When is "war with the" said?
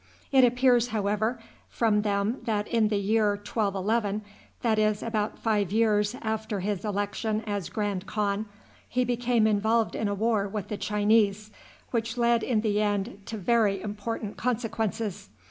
10.15-10.77